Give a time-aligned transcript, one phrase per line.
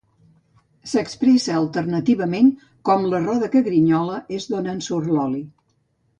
[0.93, 2.49] S'expressa alternativament
[2.91, 5.45] com "La roda que grinyola és d'on en surt l'oli".